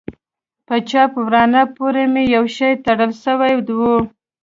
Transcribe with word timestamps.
په 0.67 0.75
چپ 0.89 1.11
ورانه 1.25 1.61
پورې 1.75 2.03
مې 2.13 2.23
يو 2.35 2.43
شى 2.55 2.71
تړل 2.85 3.11
سوى 3.23 3.51
و. 3.77 3.79